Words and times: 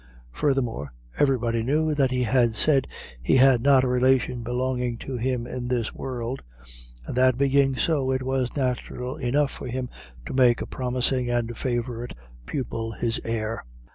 Furthermore, 0.31 0.93
everybody 1.19 1.61
knew 1.61 1.93
that 1.93 2.09
he 2.09 2.23
had 2.23 2.55
said 2.55 2.87
he 3.21 3.35
had 3.35 3.61
not 3.61 3.83
a 3.83 3.87
relation 3.87 4.41
belonging 4.41 4.97
to 4.97 5.15
him 5.17 5.45
in 5.45 5.67
this 5.67 5.93
world; 5.93 6.41
and 7.05 7.15
that 7.15 7.37
being 7.37 7.75
so, 7.77 8.09
it 8.11 8.23
was 8.23 8.55
natural 8.55 9.15
enough 9.17 9.51
for 9.51 9.67
him 9.67 9.89
to 10.25 10.33
make 10.33 10.59
a 10.59 10.65
promising 10.65 11.29
and 11.29 11.55
favorite 11.55 12.15
pupil 12.47 12.93
his 12.93 13.21
heir. 13.23 13.63